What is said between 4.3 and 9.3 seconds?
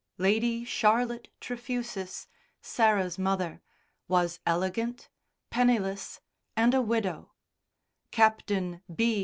elegant, penniless and a widow; Captain B.